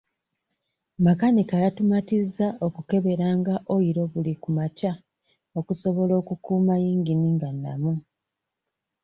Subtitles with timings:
[1.05, 4.91] Makanika yatumatizza okukeberanga oyiro buli ku makya
[5.59, 7.93] okusobola okukuuma yingini nga nnamu.